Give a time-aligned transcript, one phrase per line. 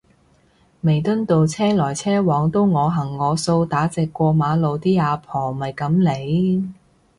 [0.83, 6.69] 彌敦道車來車往都我行我素打直過馬路啲阿婆咪噉嚟